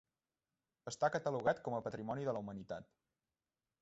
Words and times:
Està 0.91 1.09
catalogat 1.15 1.61
com 1.67 1.77
a 1.77 1.83
Patrimoni 1.89 2.27
de 2.31 2.35
la 2.39 2.43
Humanitat. 2.47 2.89